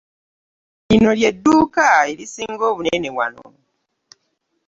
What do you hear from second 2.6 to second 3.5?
obunene wano.